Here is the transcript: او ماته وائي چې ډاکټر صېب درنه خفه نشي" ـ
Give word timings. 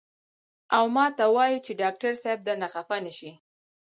او 0.75 0.85
ماته 0.95 1.25
وائي 1.35 1.57
چې 1.65 1.71
ډاکټر 1.81 2.11
صېب 2.23 2.39
درنه 2.47 2.67
خفه 2.73 2.97
نشي" 3.05 3.31
ـ 3.41 3.43